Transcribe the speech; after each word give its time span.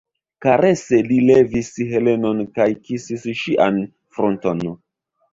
Karese 0.43 0.99
li 1.09 1.17
levis 1.25 1.67
Helenon 1.91 2.41
kaj 2.55 2.67
kisis 2.87 3.27
ŝian 3.41 3.77
frunton. 4.17 4.65